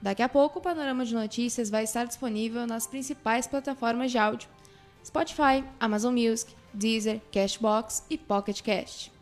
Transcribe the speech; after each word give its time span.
Daqui 0.00 0.22
a 0.22 0.30
pouco 0.30 0.58
o 0.58 0.62
Panorama 0.62 1.04
de 1.04 1.12
Notícias 1.12 1.68
vai 1.68 1.84
estar 1.84 2.06
disponível 2.06 2.66
nas 2.66 2.86
principais 2.86 3.46
plataformas 3.46 4.10
de 4.10 4.16
áudio, 4.16 4.48
Spotify, 5.04 5.62
Amazon 5.78 6.14
Music, 6.14 6.54
Deezer, 6.72 7.20
Cashbox 7.30 8.06
e 8.08 8.16
Pocket 8.16 8.62
Cast. 8.62 9.12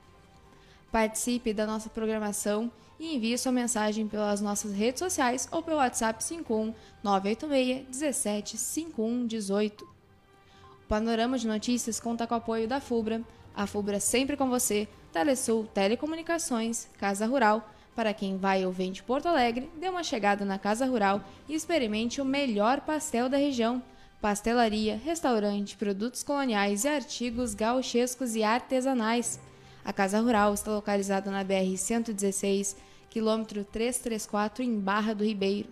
Participe 0.95 1.53
da 1.53 1.66
nossa 1.66 1.91
programação 1.91 2.70
e 3.00 3.17
envie 3.17 3.37
sua 3.37 3.50
mensagem 3.50 4.06
pelas 4.06 4.41
nossas 4.41 4.73
redes 4.73 5.00
sociais 5.00 5.48
ou 5.50 5.61
pelo 5.61 5.78
WhatsApp 5.78 6.23
51 6.23 6.73
986 7.03 7.89
17 7.89 8.56
51 8.56 9.27
18. 9.27 9.84
O 9.84 10.87
Panorama 10.87 11.37
de 11.37 11.48
Notícias 11.48 11.98
conta 11.98 12.28
com 12.28 12.34
o 12.37 12.39
apoio 12.39 12.69
da 12.69 12.81
FUBRA, 12.81 13.22
a 13.56 13.67
FUBRA 13.67 13.98
sempre 13.98 14.37
com 14.37 14.48
você, 14.48 14.87
Telesul 15.12 15.67
Telecomunicações, 15.75 16.87
Casa 16.97 17.27
Rural. 17.27 17.69
Para 17.97 18.15
quem 18.15 18.37
vai 18.37 18.65
ou 18.65 18.70
vem 18.70 18.92
de 18.92 19.03
Porto 19.03 19.27
Alegre, 19.27 19.69
dê 19.77 19.89
uma 19.89 20.05
chegada 20.05 20.45
na 20.45 20.61
Casa 20.61 20.87
Rural 20.87 21.25
e 21.48 21.56
experimente 21.56 22.20
o 22.20 22.25
melhor 22.25 22.83
pastel 22.83 23.28
da 23.28 23.37
região. 23.37 23.83
Pastelaria, 24.20 24.97
restaurante, 25.05 25.77
produtos 25.77 26.22
coloniais 26.22 26.84
e 26.84 26.89
artigos 26.89 27.53
gauchescos 27.53 28.37
e 28.37 28.45
artesanais. 28.45 29.41
A 29.85 29.93
Casa 29.93 30.19
Rural 30.19 30.55
está 30.55 30.71
localizada 30.71 31.31
na 31.31 31.45
BR-116, 31.45 32.75
quilômetro 33.11 33.65
334, 33.65 34.65
em 34.65 34.81
Barra 34.81 35.15
do 35.15 35.25
Ribeiro. 35.25 35.69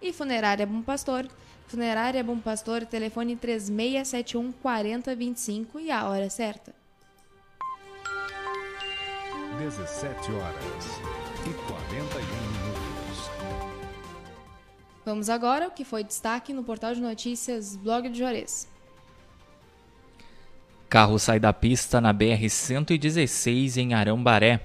E 0.00 0.12
Funerária 0.12 0.66
Bom 0.66 0.80
Pastor. 0.80 1.28
Funerária 1.66 2.24
Bom 2.24 2.38
Pastor, 2.38 2.86
telefone 2.86 3.36
3671 3.36 4.52
4025 4.52 5.78
e 5.78 5.90
a 5.90 6.08
hora 6.08 6.30
certa. 6.30 6.74
17 9.58 10.32
horas 10.32 10.84
e 11.46 11.52
41 11.70 12.02
minutos. 12.02 13.30
Vamos 15.04 15.28
agora 15.28 15.66
ao 15.66 15.70
que 15.70 15.84
foi 15.84 16.02
destaque 16.02 16.54
no 16.54 16.64
portal 16.64 16.94
de 16.94 17.00
notícias 17.02 17.76
Blog 17.76 18.08
de 18.08 18.18
Juarez. 18.18 18.66
Carro 20.90 21.20
sai 21.20 21.38
da 21.38 21.52
pista 21.52 22.00
na 22.00 22.12
BR-116 22.12 23.76
em 23.76 23.94
Arambaré. 23.94 24.60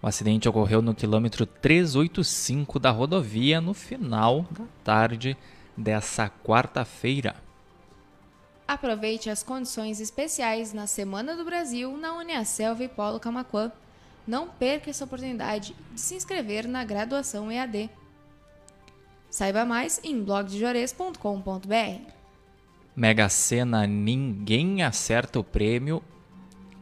O 0.00 0.06
acidente 0.06 0.48
ocorreu 0.48 0.80
no 0.80 0.94
quilômetro 0.94 1.44
385 1.44 2.78
da 2.78 2.92
rodovia 2.92 3.60
no 3.60 3.74
final 3.74 4.46
da 4.52 4.62
tarde 4.84 5.36
dessa 5.76 6.30
quarta-feira. 6.30 7.34
Aproveite 8.68 9.28
as 9.30 9.42
condições 9.42 10.00
especiais 10.00 10.72
na 10.72 10.86
Semana 10.86 11.34
do 11.34 11.44
Brasil 11.44 11.96
na 11.96 12.16
Uniaselv 12.16 12.80
e 12.80 12.86
Polo 12.86 13.18
Camaquã. 13.18 13.72
Não 14.24 14.46
perca 14.48 14.90
essa 14.90 15.06
oportunidade 15.06 15.74
de 15.92 16.00
se 16.00 16.14
inscrever 16.14 16.68
na 16.68 16.84
graduação 16.84 17.50
EAD. 17.50 17.90
Saiba 19.28 19.64
mais 19.64 20.00
em 20.04 20.22
blogdejores.com.br. 20.22 22.17
Mega 22.98 23.28
Sena 23.28 23.86
ninguém 23.86 24.82
acerta 24.82 25.38
o 25.38 25.44
prêmio 25.44 26.02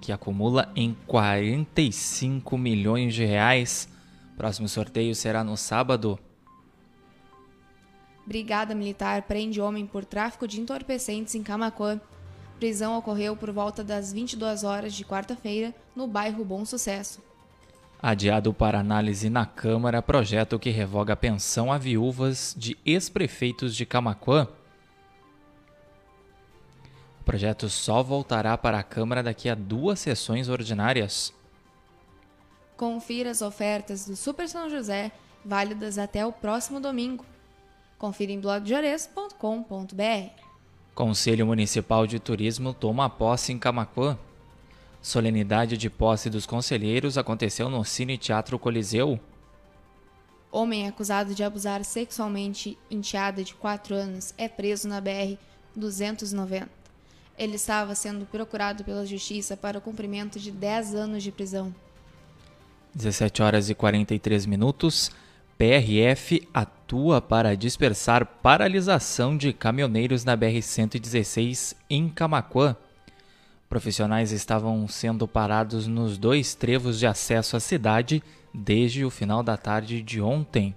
que 0.01 0.11
acumula 0.11 0.73
em 0.75 0.97
45 1.07 2.57
milhões 2.57 3.15
de 3.15 3.23
reais. 3.23 3.87
Próximo 4.35 4.67
sorteio 4.67 5.15
será 5.15 5.45
no 5.45 5.59
sábado. 5.59 6.19
Brigada 8.25 8.75
Militar 8.75 9.21
prende 9.25 9.61
homem 9.61 9.85
por 9.87 10.07
tráfico 10.07 10.49
de 10.49 10.59
entorpecentes 10.59 11.35
em 11.35 11.43
Camacuã. 11.43 12.01
Prisão 12.59 12.97
ocorreu 12.97 13.37
por 13.37 13.53
volta 13.53 13.85
das 13.85 14.11
22 14.11 14.65
horas 14.65 14.95
de 14.95 15.05
quarta-feira 15.05 15.75
no 15.95 16.07
bairro 16.07 16.43
Bom 16.47 16.65
Sucesso. 16.65 17.23
Adiado 18.01 18.55
para 18.55 18.81
análise 18.81 19.29
na 19.29 19.45
Câmara 19.45 20.01
projeto 20.01 20.59
que 20.59 20.71
revoga 20.71 21.13
a 21.13 21.17
pensão 21.17 21.71
a 21.71 21.77
viúvas 21.77 22.55
de 22.57 22.75
ex-prefeitos 22.87 23.77
de 23.77 23.85
Camacuã. 23.85 24.49
O 27.27 27.27
projeto 27.27 27.69
só 27.69 28.05
voltará 28.05 28.57
para 28.57 28.79
a 28.79 28.85
Câmara 28.85 29.21
daqui 29.21 29.49
a 29.49 29.55
duas 29.57 29.99
sessões 29.99 30.49
ordinárias. 30.49 31.35
Confira 32.77 33.33
as 33.33 33.43
ofertas 33.43 34.07
do 34.07 34.15
Super 34.15 34.49
São 34.49 34.71
José, 34.71 35.11
válidas 35.45 35.99
até 35.99 36.25
o 36.25 36.31
próximo 36.31 36.79
domingo. 36.79 37.27
Confira 37.99 38.31
em 38.31 38.39
blogdejores.com.br. 38.39 40.41
Conselho 40.95 41.47
Municipal 41.47 42.07
de 42.07 42.21
Turismo 42.21 42.73
toma 42.73 43.11
posse 43.11 43.53
em 43.53 43.59
Camacuã. 43.59 44.17
Solenidade 45.03 45.77
de 45.77 45.91
posse 45.91 46.31
dos 46.31 46.47
conselheiros 46.47 47.19
aconteceu 47.19 47.69
no 47.69 47.85
Cine 47.85 48.17
Teatro 48.17 48.57
Coliseu. 48.57 49.19
Homem 50.53 50.87
acusado 50.87 51.35
de 51.35 51.43
abusar 51.43 51.85
sexualmente 51.85 52.79
enteada 52.89 53.43
de 53.43 53.53
4 53.53 53.97
anos 53.97 54.33
é 54.39 54.47
preso 54.47 54.87
na 54.87 55.01
BR 55.01 55.37
290. 55.75 56.86
Ele 57.39 57.57
estava 57.57 57.95
sendo 57.95 58.25
procurado 58.27 58.83
pela 58.83 59.05
justiça 59.05 59.57
para 59.57 59.79
o 59.79 59.81
cumprimento 59.81 60.39
de 60.39 60.51
10 60.51 60.95
anos 60.95 61.23
de 61.23 61.31
prisão. 61.31 61.75
17 62.95 63.43
horas 63.43 63.69
e 63.69 63.75
43 63.75 64.47
minutos. 64.47 65.11
PRF 65.59 66.47
atua 66.53 67.21
para 67.21 67.57
dispersar 67.57 68.27
paralisação 68.27 69.37
de 69.37 69.53
caminhoneiros 69.53 70.25
na 70.25 70.37
BR-116 70.37 71.77
em 71.89 72.09
Camaquã. 72.09 72.77
Profissionais 73.69 74.33
estavam 74.33 74.87
sendo 74.87 75.27
parados 75.27 75.87
nos 75.87 76.17
dois 76.17 76.55
trevos 76.55 76.99
de 76.99 77.07
acesso 77.07 77.57
à 77.57 77.61
cidade 77.61 78.23
desde 78.53 79.05
o 79.05 79.11
final 79.11 79.43
da 79.43 79.57
tarde 79.57 80.03
de 80.03 80.21
ontem. 80.21 80.75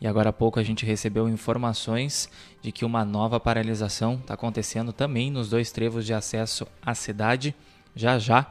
E 0.00 0.06
agora 0.06 0.30
há 0.30 0.32
pouco 0.32 0.58
a 0.58 0.62
gente 0.62 0.86
recebeu 0.86 1.28
informações 1.28 2.30
de 2.62 2.72
que 2.72 2.86
uma 2.86 3.04
nova 3.04 3.38
paralisação 3.38 4.14
está 4.14 4.32
acontecendo 4.32 4.92
também 4.92 5.30
nos 5.30 5.50
dois 5.50 5.70
trevos 5.70 6.06
de 6.06 6.14
acesso 6.14 6.66
à 6.80 6.94
cidade. 6.94 7.54
Já 7.94 8.18
já, 8.18 8.46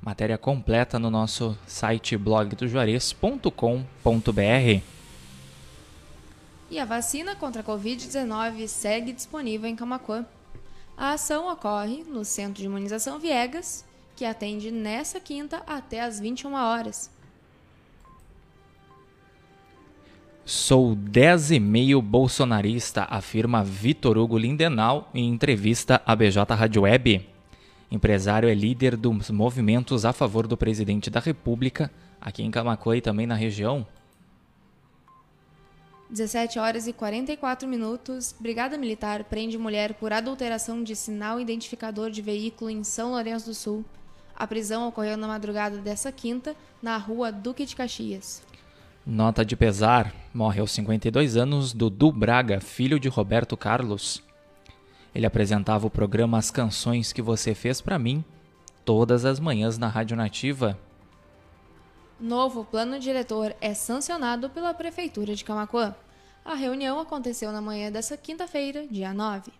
matéria 0.00 0.38
completa 0.38 0.98
no 0.98 1.10
nosso 1.10 1.58
site 1.66 2.16
blogdojuarez.com.br. 2.16 4.82
E 6.70 6.78
a 6.78 6.86
vacina 6.86 7.36
contra 7.36 7.60
a 7.60 7.64
Covid-19 7.64 8.66
segue 8.66 9.12
disponível 9.12 9.68
em 9.68 9.76
Camacuã. 9.76 10.24
A 10.96 11.12
ação 11.12 11.52
ocorre 11.52 12.02
no 12.04 12.24
Centro 12.24 12.54
de 12.54 12.66
Imunização 12.66 13.18
Viegas, 13.18 13.84
que 14.16 14.24
atende 14.24 14.70
nessa 14.70 15.20
quinta 15.20 15.62
até 15.66 16.00
às 16.00 16.18
21 16.18 16.54
horas. 16.54 17.10
Sou 20.46 20.94
10 20.94 21.52
e 21.52 21.58
meio 21.58 22.02
bolsonarista, 22.02 23.06
afirma 23.08 23.64
Vitor 23.64 24.18
Hugo 24.18 24.36
Lindenau 24.36 25.08
em 25.14 25.30
entrevista 25.30 26.02
à 26.04 26.14
BJ 26.14 26.54
Rádio 26.54 26.82
Web. 26.82 27.26
Empresário 27.90 28.46
é 28.46 28.54
líder 28.54 28.94
dos 28.94 29.30
movimentos 29.30 30.04
a 30.04 30.12
favor 30.12 30.46
do 30.46 30.54
presidente 30.54 31.08
da 31.08 31.18
República, 31.18 31.90
aqui 32.20 32.42
em 32.42 32.50
Camacuã 32.50 32.94
e 32.94 33.00
também 33.00 33.26
na 33.26 33.34
região. 33.34 33.86
17 36.10 36.58
horas 36.58 36.86
e 36.86 36.92
44 36.92 37.66
minutos, 37.66 38.34
Brigada 38.38 38.76
Militar 38.76 39.24
prende 39.24 39.56
mulher 39.56 39.94
por 39.94 40.12
adulteração 40.12 40.84
de 40.84 40.94
sinal 40.94 41.40
identificador 41.40 42.10
de 42.10 42.20
veículo 42.20 42.68
em 42.68 42.84
São 42.84 43.12
Lourenço 43.12 43.46
do 43.46 43.54
Sul. 43.54 43.82
A 44.36 44.46
prisão 44.46 44.86
ocorreu 44.86 45.16
na 45.16 45.26
madrugada 45.26 45.78
dessa 45.78 46.12
quinta, 46.12 46.54
na 46.82 46.98
rua 46.98 47.32
Duque 47.32 47.64
de 47.64 47.74
Caxias. 47.74 48.42
Nota 49.06 49.44
de 49.44 49.54
pesar: 49.54 50.14
morre 50.32 50.60
aos 50.60 50.70
52 50.72 51.36
anos 51.36 51.74
Dudu 51.74 52.10
Braga, 52.10 52.58
filho 52.58 52.98
de 52.98 53.06
Roberto 53.06 53.54
Carlos. 53.54 54.22
Ele 55.14 55.26
apresentava 55.26 55.86
o 55.86 55.90
programa 55.90 56.38
As 56.38 56.50
Canções 56.50 57.12
que 57.12 57.20
Você 57.20 57.54
Fez 57.54 57.82
para 57.82 57.98
Mim, 57.98 58.24
todas 58.82 59.26
as 59.26 59.38
manhãs 59.38 59.76
na 59.76 59.88
Rádio 59.88 60.16
Nativa. 60.16 60.78
Novo 62.18 62.64
plano 62.64 62.98
diretor 62.98 63.54
é 63.60 63.74
sancionado 63.74 64.48
pela 64.48 64.72
Prefeitura 64.72 65.34
de 65.34 65.44
Camacuã. 65.44 65.94
A 66.42 66.54
reunião 66.54 66.98
aconteceu 66.98 67.52
na 67.52 67.60
manhã 67.60 67.92
dessa 67.92 68.16
quinta-feira, 68.16 68.86
dia 68.90 69.12
9. 69.12 69.52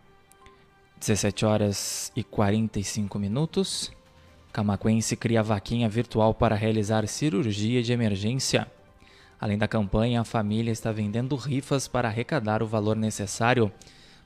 17 0.99 1.44
horas 1.44 2.11
e 2.17 2.25
45 2.25 3.19
minutos. 3.19 3.93
Camaquense 4.50 5.17
cria 5.17 5.43
vaquinha 5.43 5.88
virtual 5.88 6.32
para 6.32 6.55
realizar 6.55 7.06
cirurgia 7.06 7.82
de 7.82 7.93
emergência. 7.93 8.67
Além 9.40 9.58
da 9.58 9.69
campanha, 9.69 10.20
a 10.20 10.25
família 10.25 10.70
está 10.70 10.92
vendendo 10.92 11.36
rifas 11.36 11.88
para 11.88 12.08
arrecadar 12.08 12.62
o 12.62 12.66
valor 12.66 12.96
necessário. 12.96 13.70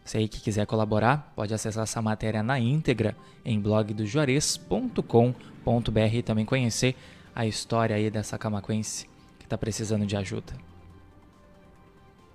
Você 0.04 0.18
aí 0.18 0.28
que 0.28 0.40
quiser 0.40 0.66
colaborar, 0.66 1.32
pode 1.34 1.52
acessar 1.52 1.82
essa 1.82 2.00
matéria 2.00 2.42
na 2.42 2.58
íntegra 2.58 3.16
em 3.44 3.60
blogdojuarez.com.br 3.60 6.14
e 6.14 6.22
também 6.22 6.44
conhecer 6.44 6.94
a 7.34 7.46
história 7.46 7.96
aí 7.96 8.10
dessa 8.10 8.38
camaquense 8.38 9.06
que 9.38 9.44
está 9.44 9.58
precisando 9.58 10.06
de 10.06 10.16
ajuda. 10.16 10.54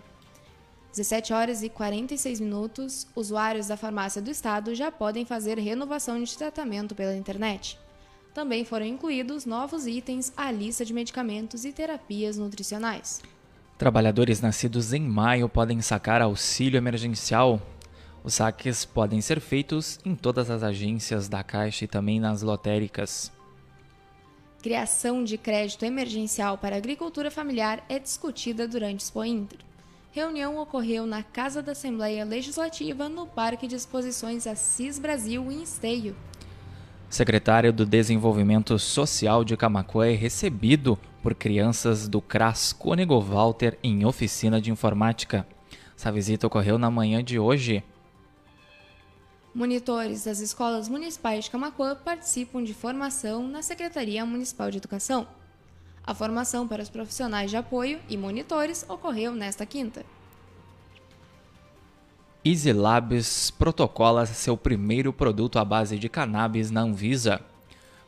17 0.92 1.34
horas 1.34 1.64
e 1.64 1.70
46 1.70 2.40
minutos, 2.40 3.08
usuários 3.16 3.68
da 3.68 3.76
Farmácia 3.76 4.22
do 4.22 4.32
Estado 4.32 4.74
já 4.74 4.92
podem 4.92 5.26
fazer 5.26 5.60
renovação 5.60 6.22
de 6.24 6.38
tratamento 6.38 6.96
pela 6.96 7.16
internet. 7.16 7.78
Também 8.34 8.66
foram 8.66 8.86
incluídos 8.86 9.46
novos 9.46 9.88
itens 9.88 10.34
à 10.36 10.52
lista 10.52 10.84
de 10.84 10.94
medicamentos 10.94 11.64
e 11.64 11.72
terapias 11.72 12.38
nutricionais. 12.38 13.22
Trabalhadores 13.78 14.40
nascidos 14.40 14.94
em 14.94 15.02
maio 15.02 15.50
podem 15.50 15.82
sacar 15.82 16.22
auxílio 16.22 16.78
emergencial 16.78 17.62
os 18.26 18.34
saques 18.34 18.84
podem 18.84 19.22
ser 19.22 19.40
feitos 19.40 20.00
em 20.04 20.16
todas 20.16 20.50
as 20.50 20.64
agências 20.64 21.30
da 21.30 21.44
Caixa 21.44 21.86
e 21.86 21.88
também 21.88 22.20
nas 22.20 22.42
lotéricas. 22.42 23.32
Criação 24.64 25.24
de 25.24 25.38
crédito 25.38 25.86
emergencial 25.86 26.58
para 26.58 26.76
agricultura 26.76 27.30
familiar 27.30 27.86
é 27.88 28.00
discutida 28.00 28.68
durante 28.68 29.02
Expo 29.02 29.24
Inter. 29.24 29.60
Reunião 30.12 30.58
ocorreu 30.58 31.06
na 31.06 31.22
Casa 31.22 31.62
da 31.62 31.74
Assembleia 31.74 32.26
Legislativa, 32.26 33.08
no 33.08 33.28
Parque 33.28 33.68
de 33.68 33.76
Exposições 33.76 34.48
Assis 34.48 34.98
Brasil, 34.98 35.52
em 35.52 35.62
Esteio. 35.62 36.16
Secretário 37.08 37.72
do 37.72 37.86
Desenvolvimento 37.86 38.80
Social 38.80 39.44
de 39.44 39.56
Camacuã 39.56 40.08
é 40.08 40.16
recebido 40.16 40.98
por 41.22 41.36
crianças 41.36 42.08
do 42.08 42.20
CRAS 42.20 42.74
Cônego 42.74 43.22
Walter 43.22 43.78
em 43.84 44.04
oficina 44.04 44.60
de 44.60 44.72
informática. 44.72 45.46
Essa 45.96 46.12
visita 46.12 46.48
ocorreu 46.48 46.80
na 46.80 46.90
manhã 46.90 47.24
de 47.24 47.38
hoje. 47.38 47.84
Monitores 49.56 50.26
das 50.26 50.40
escolas 50.40 50.90
municipais 50.90 51.46
de 51.46 51.50
Camacuã 51.50 51.96
participam 51.96 52.62
de 52.62 52.74
formação 52.74 53.48
na 53.48 53.62
Secretaria 53.62 54.26
Municipal 54.26 54.70
de 54.70 54.80
Educação. 54.80 55.26
A 56.06 56.14
formação 56.14 56.68
para 56.68 56.84
os 56.84 56.90
profissionais 56.90 57.50
de 57.50 57.56
apoio 57.56 58.02
e 58.10 58.18
monitores 58.18 58.86
ocorreu 58.90 59.34
nesta 59.34 59.66
quinta. 59.66 60.06
Easy 62.44 62.74
Labs 62.74 63.50
protocola 63.50 64.26
seu 64.26 64.58
primeiro 64.58 65.14
produto 65.14 65.58
à 65.58 65.64
base 65.64 65.98
de 65.98 66.10
cannabis 66.10 66.70
na 66.70 66.82
Anvisa. 66.82 67.40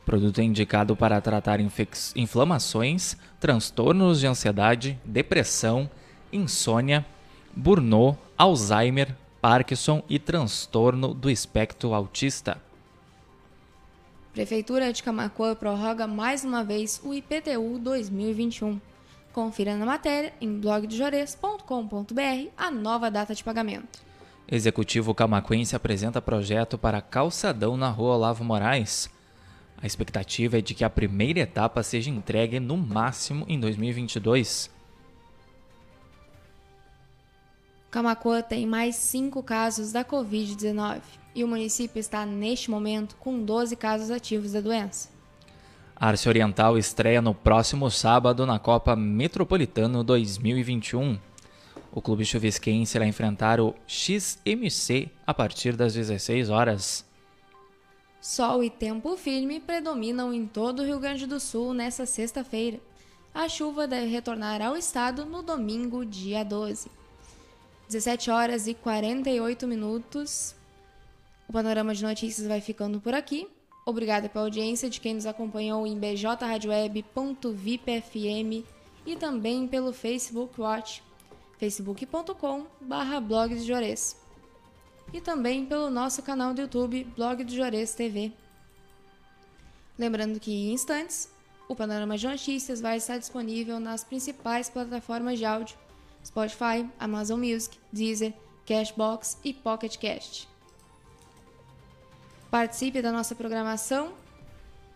Produto 0.04 0.42
é 0.42 0.44
indicado 0.44 0.94
para 0.94 1.18
tratar 1.18 1.60
inflamações, 2.14 3.16
transtornos 3.40 4.20
de 4.20 4.26
ansiedade, 4.26 5.00
depressão, 5.02 5.88
insônia, 6.30 7.06
burnout, 7.56 8.18
Alzheimer, 8.36 9.16
Parkinson 9.40 10.02
e 10.08 10.18
transtorno 10.18 11.14
do 11.14 11.30
espectro 11.30 11.94
autista. 11.94 12.60
Prefeitura 14.32 14.92
de 14.92 15.02
Camacuã 15.02 15.54
prorroga 15.54 16.06
mais 16.06 16.44
uma 16.44 16.64
vez 16.64 17.00
o 17.04 17.14
IPTU 17.14 17.78
2021. 17.78 18.80
Confira 19.32 19.76
na 19.76 19.86
matéria 19.86 20.32
em 20.40 20.58
blogdejores.com.br 20.58 22.50
a 22.56 22.70
nova 22.70 23.10
data 23.10 23.34
de 23.34 23.44
pagamento. 23.44 24.00
Executivo 24.50 25.14
camacuense 25.14 25.76
apresenta 25.76 26.22
projeto 26.22 26.78
para 26.78 27.00
calçadão 27.00 27.76
na 27.76 27.90
rua 27.90 28.14
Olavo 28.16 28.42
Moraes. 28.42 29.10
A 29.80 29.86
expectativa 29.86 30.58
é 30.58 30.60
de 30.60 30.74
que 30.74 30.84
a 30.84 30.90
primeira 30.90 31.40
etapa 31.40 31.82
seja 31.82 32.10
entregue 32.10 32.58
no 32.58 32.76
máximo 32.76 33.44
em 33.48 33.60
2022. 33.60 34.77
Camacuã 37.90 38.42
tem 38.42 38.66
mais 38.66 38.96
cinco 38.96 39.42
casos 39.42 39.92
da 39.92 40.04
Covid-19 40.04 41.00
e 41.34 41.42
o 41.42 41.48
município 41.48 41.98
está, 41.98 42.26
neste 42.26 42.70
momento, 42.70 43.16
com 43.16 43.42
12 43.42 43.74
casos 43.76 44.10
ativos 44.10 44.52
da 44.52 44.60
doença. 44.60 45.08
Arce 45.96 46.28
Oriental 46.28 46.76
estreia 46.76 47.22
no 47.22 47.34
próximo 47.34 47.90
sábado 47.90 48.44
na 48.44 48.58
Copa 48.58 48.94
Metropolitano 48.94 50.04
2021. 50.04 51.18
O 51.90 52.02
clube 52.02 52.24
chuvisquense 52.24 52.98
irá 52.98 53.06
enfrentar 53.06 53.58
o 53.58 53.74
XMC 53.86 55.10
a 55.26 55.32
partir 55.32 55.74
das 55.74 55.94
16 55.94 56.50
horas. 56.50 57.04
Sol 58.20 58.62
e 58.62 58.68
tempo 58.68 59.16
firme 59.16 59.60
predominam 59.60 60.32
em 60.34 60.46
todo 60.46 60.82
o 60.82 60.84
Rio 60.84 61.00
Grande 61.00 61.26
do 61.26 61.40
Sul 61.40 61.72
nesta 61.72 62.04
sexta-feira. 62.04 62.78
A 63.32 63.48
chuva 63.48 63.86
deve 63.86 64.08
retornar 64.08 64.60
ao 64.60 64.76
estado 64.76 65.24
no 65.24 65.42
domingo, 65.42 66.04
dia 66.04 66.44
12. 66.44 66.97
17 67.88 68.30
horas 68.30 68.68
e 68.68 68.74
48 68.74 69.66
minutos. 69.66 70.54
O 71.48 71.52
panorama 71.52 71.94
de 71.94 72.04
notícias 72.04 72.46
vai 72.46 72.60
ficando 72.60 73.00
por 73.00 73.14
aqui. 73.14 73.48
Obrigada 73.86 74.28
pela 74.28 74.44
audiência 74.44 74.90
de 74.90 75.00
quem 75.00 75.14
nos 75.14 75.24
acompanhou 75.24 75.86
em 75.86 75.98
bjradioweb.vipfm 75.98 78.64
e 79.06 79.16
também 79.16 79.66
pelo 79.66 79.94
Facebook 79.94 80.60
Watch, 80.60 81.02
facebook.com.br 81.56 83.20
blog 83.26 83.54
de 83.54 83.66
Jores. 83.66 84.20
E 85.10 85.22
também 85.22 85.64
pelo 85.64 85.88
nosso 85.88 86.22
canal 86.22 86.52
do 86.52 86.60
YouTube, 86.60 87.04
Blog 87.16 87.42
de 87.42 87.56
Jores 87.56 87.94
TV. 87.94 88.30
Lembrando 89.98 90.38
que 90.38 90.52
em 90.52 90.74
instantes, 90.74 91.32
o 91.66 91.74
panorama 91.74 92.18
de 92.18 92.28
notícias 92.28 92.82
vai 92.82 92.98
estar 92.98 93.16
disponível 93.16 93.80
nas 93.80 94.04
principais 94.04 94.68
plataformas 94.68 95.38
de 95.38 95.46
áudio 95.46 95.87
Spotify, 96.28 96.86
Amazon 97.00 97.40
Music, 97.40 97.78
Deezer, 97.90 98.34
Cashbox 98.66 99.38
e 99.42 99.54
Pocket 99.54 99.96
Cast. 99.96 100.46
Participe 102.50 103.00
da 103.00 103.10
nossa 103.10 103.34
programação 103.34 104.12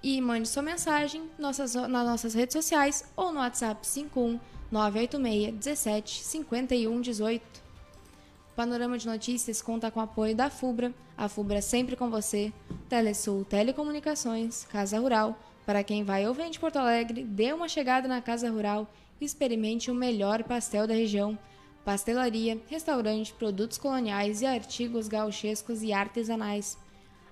e 0.02 0.20
mande 0.20 0.46
sua 0.46 0.62
mensagem 0.62 1.30
nossas, 1.38 1.74
nas 1.74 2.06
nossas 2.06 2.34
redes 2.34 2.52
sociais 2.52 3.04
ou 3.16 3.32
no 3.32 3.40
WhatsApp 3.40 3.86
51 3.86 4.38
986 4.70 5.54
17 5.54 6.22
51 6.22 7.00
18. 7.00 7.42
O 8.50 8.54
Panorama 8.54 8.98
de 8.98 9.06
Notícias 9.06 9.62
conta 9.62 9.90
com 9.90 10.00
o 10.00 10.02
apoio 10.02 10.36
da 10.36 10.50
FUBRA, 10.50 10.92
a 11.16 11.28
FUBRA 11.28 11.58
é 11.58 11.62
sempre 11.62 11.96
com 11.96 12.10
você, 12.10 12.52
Telesul 12.90 13.44
Telecomunicações, 13.46 14.64
Casa 14.66 14.98
Rural. 14.98 15.38
Para 15.64 15.82
quem 15.82 16.04
vai 16.04 16.26
ou 16.26 16.34
vem 16.34 16.50
de 16.50 16.58
Porto 16.58 16.76
Alegre, 16.76 17.24
dê 17.24 17.52
uma 17.52 17.68
chegada 17.68 18.06
na 18.08 18.20
Casa 18.20 18.50
Rural 18.50 18.86
experimente 19.24 19.90
o 19.90 19.94
melhor 19.94 20.42
pastel 20.44 20.86
da 20.86 20.94
região. 20.94 21.38
Pastelaria, 21.84 22.60
restaurante, 22.68 23.32
produtos 23.32 23.78
coloniais 23.78 24.40
e 24.40 24.46
artigos 24.46 25.08
gauchescos 25.08 25.82
e 25.82 25.92
artesanais. 25.92 26.78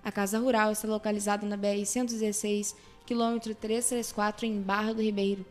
A 0.03 0.11
Casa 0.11 0.39
Rural 0.39 0.73
está 0.73 0.89
localizada 0.89 1.47
na 1.47 1.57
BR-116, 1.57 2.75
quilômetro 3.07 3.55
334, 3.55 4.47
em 4.47 4.61
Barra 4.61 4.95
do 4.95 5.03
Ribeiro. 5.03 5.45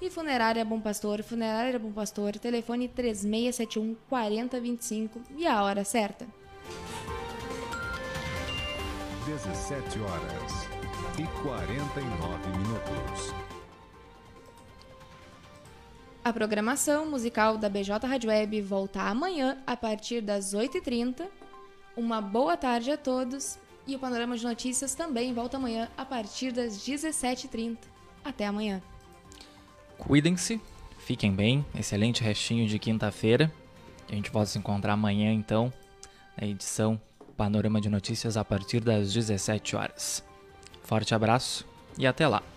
E 0.00 0.10
Funerária 0.10 0.64
Bom 0.64 0.80
Pastor, 0.80 1.22
Funerária 1.22 1.78
Bom 1.78 1.92
Pastor, 1.92 2.38
telefone 2.38 2.88
3671 2.88 3.96
4025 4.08 5.20
e 5.36 5.46
a 5.46 5.62
hora 5.62 5.84
certa. 5.84 6.26
17 9.26 9.98
horas 10.00 10.52
e 11.18 11.42
49 11.42 12.48
minutos. 12.50 13.55
A 16.26 16.32
programação 16.32 17.08
musical 17.08 17.56
da 17.56 17.68
BJ 17.68 18.04
Rádio 18.04 18.30
Web 18.30 18.60
volta 18.60 19.00
amanhã 19.00 19.58
a 19.64 19.76
partir 19.76 20.20
das 20.20 20.56
8h30. 20.56 21.24
Uma 21.96 22.20
boa 22.20 22.56
tarde 22.56 22.90
a 22.90 22.96
todos 22.96 23.56
e 23.86 23.94
o 23.94 23.98
Panorama 24.00 24.36
de 24.36 24.42
Notícias 24.42 24.92
também 24.96 25.32
volta 25.32 25.56
amanhã 25.56 25.88
a 25.96 26.04
partir 26.04 26.50
das 26.50 26.78
17h30. 26.78 27.76
Até 28.24 28.44
amanhã. 28.44 28.82
Cuidem-se, 29.98 30.60
Fiquem 30.98 31.32
bem, 31.32 31.64
excelente 31.78 32.24
restinho 32.24 32.66
de 32.66 32.76
quinta-feira. 32.80 33.52
A 34.10 34.12
gente 34.12 34.28
a 34.36 34.46
se 34.46 34.58
encontrar 34.58 34.94
amanhã, 34.94 35.32
então, 35.32 35.72
na 36.36 36.48
edição 36.48 37.00
Panorama 37.36 37.80
de 37.80 37.88
Notícias 37.88 38.36
a 38.36 38.44
partir 38.44 38.80
das 38.80 39.12
17 39.12 39.76
horas. 39.76 40.24
Forte 40.82 41.14
abraço 41.14 41.64
e 41.96 42.04
até 42.04 42.26
lá! 42.26 42.55